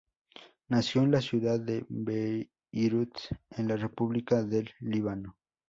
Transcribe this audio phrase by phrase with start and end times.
[0.69, 3.15] Nació en la ciudad de Beirut,
[3.51, 5.37] en la república del Líbano.